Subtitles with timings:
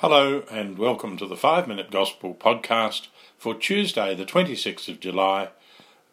[0.00, 3.06] Hello, and welcome to the 5 Minute Gospel podcast
[3.38, 5.48] for Tuesday, the 26th of July,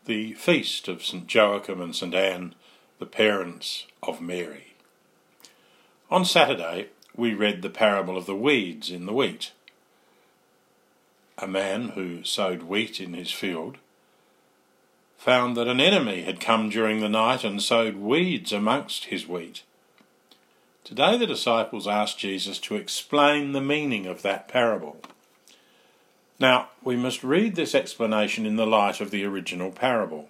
[0.05, 2.55] the feast of St Joachim and St Anne,
[2.99, 4.75] the parents of Mary.
[6.09, 9.51] On Saturday, we read the parable of the weeds in the wheat.
[11.37, 13.79] A man who sowed wheat in his field
[15.17, 19.63] found that an enemy had come during the night and sowed weeds amongst his wheat.
[20.83, 24.97] Today the disciples asked Jesus to explain the meaning of that parable.
[26.39, 30.27] Now, we must read this explanation in the light of the original parable.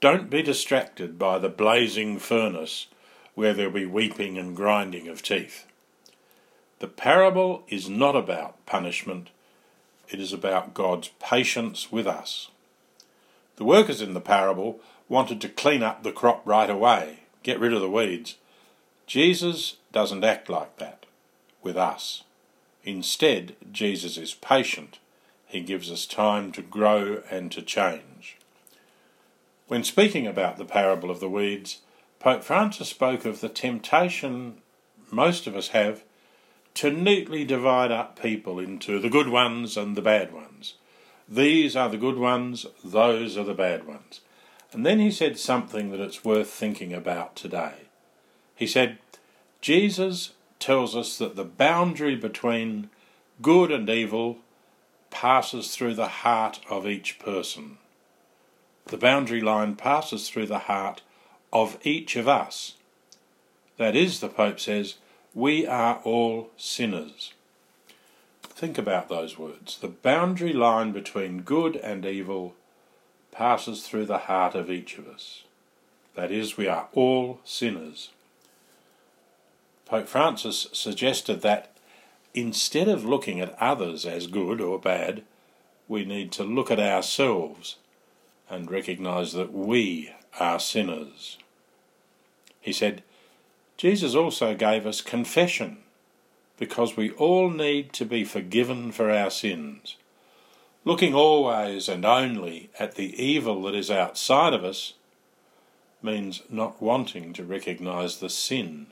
[0.00, 2.88] Don't be distracted by the blazing furnace
[3.36, 5.64] where there'll be weeping and grinding of teeth.
[6.80, 9.30] The parable is not about punishment,
[10.08, 12.50] it is about God's patience with us.
[13.56, 17.72] The workers in the parable wanted to clean up the crop right away, get rid
[17.72, 18.34] of the weeds.
[19.12, 21.04] Jesus doesn't act like that
[21.62, 22.24] with us.
[22.82, 25.00] Instead, Jesus is patient.
[25.44, 28.38] He gives us time to grow and to change.
[29.68, 31.80] When speaking about the parable of the weeds,
[32.20, 34.62] Pope Francis spoke of the temptation
[35.10, 36.04] most of us have
[36.76, 40.76] to neatly divide up people into the good ones and the bad ones.
[41.28, 44.22] These are the good ones, those are the bad ones.
[44.72, 47.74] And then he said something that it's worth thinking about today.
[48.54, 48.98] He said,
[49.62, 52.90] Jesus tells us that the boundary between
[53.40, 54.38] good and evil
[55.10, 57.78] passes through the heart of each person.
[58.86, 61.02] The boundary line passes through the heart
[61.52, 62.74] of each of us.
[63.76, 64.96] That is, the Pope says,
[65.34, 67.32] we are all sinners.
[68.42, 69.78] Think about those words.
[69.78, 72.54] The boundary line between good and evil
[73.30, 75.44] passes through the heart of each of us.
[76.16, 78.10] That is, we are all sinners.
[79.92, 81.70] Pope Francis suggested that
[82.32, 85.22] instead of looking at others as good or bad,
[85.86, 87.76] we need to look at ourselves
[88.48, 90.10] and recognize that we
[90.40, 91.36] are sinners.
[92.58, 93.02] He said,
[93.76, 95.76] Jesus also gave us confession
[96.56, 99.98] because we all need to be forgiven for our sins.
[100.86, 104.94] Looking always and only at the evil that is outside of us
[106.02, 108.86] means not wanting to recognize the sin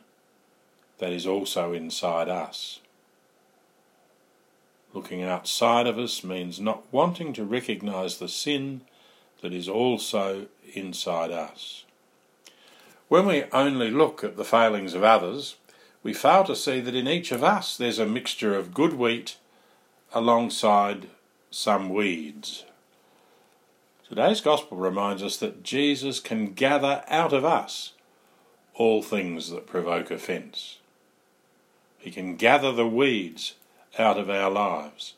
[1.00, 2.80] that is also inside us.
[4.92, 8.82] Looking outside of us means not wanting to recognize the sin
[9.40, 11.84] that is also inside us.
[13.08, 15.56] When we only look at the failings of others,
[16.02, 19.36] we fail to see that in each of us there's a mixture of good wheat
[20.12, 21.08] alongside
[21.50, 22.64] some weeds.
[24.06, 27.92] Today's Gospel reminds us that Jesus can gather out of us
[28.74, 30.79] all things that provoke offence.
[32.00, 33.54] He can gather the weeds
[33.98, 35.14] out of our lives.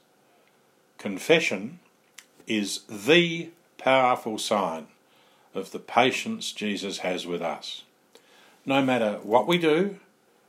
[0.98, 1.78] Confession
[2.46, 4.88] is the powerful sign
[5.54, 7.84] of the patience Jesus has with us.
[8.66, 10.00] No matter what we do,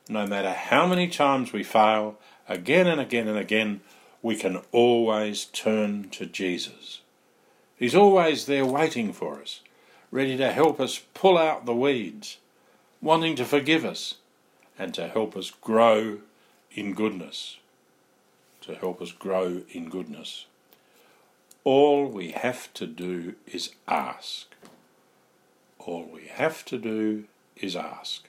[0.09, 2.17] no matter how many times we fail,
[2.49, 3.81] again and again and again,
[4.21, 7.01] we can always turn to Jesus.
[7.77, 9.61] He's always there waiting for us,
[10.11, 12.37] ready to help us pull out the weeds,
[13.01, 14.15] wanting to forgive us
[14.77, 16.19] and to help us grow
[16.71, 17.57] in goodness.
[18.61, 20.45] To help us grow in goodness.
[21.63, 24.47] All we have to do is ask.
[25.79, 27.25] All we have to do
[27.55, 28.25] is ask.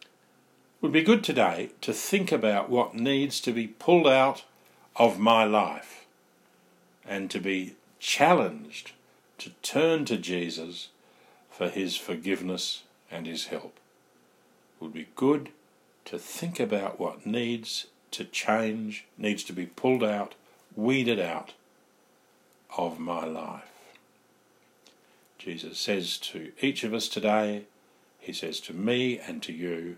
[0.00, 4.44] It would be good today to think about what needs to be pulled out
[4.96, 6.06] of my life
[7.04, 8.92] and to be challenged
[9.38, 10.88] to turn to Jesus
[11.50, 13.78] for his forgiveness and his help.
[14.80, 15.50] Would be good
[16.04, 20.34] to think about what needs to change, needs to be pulled out,
[20.76, 21.52] weeded out
[22.76, 23.64] of my life.
[25.38, 27.64] Jesus says to each of us today,
[28.18, 29.96] He says to me and to you,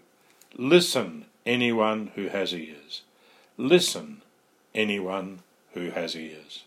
[0.56, 3.02] listen, anyone who has ears.
[3.56, 4.22] Listen,
[4.74, 5.40] anyone
[5.74, 6.64] who has ears.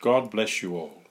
[0.00, 1.03] God bless you all.